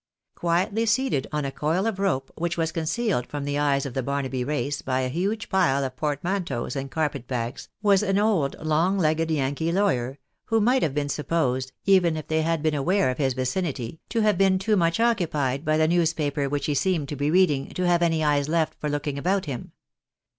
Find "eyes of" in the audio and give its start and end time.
3.59-3.93